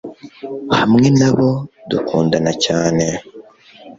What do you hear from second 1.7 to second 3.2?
dukunda cyane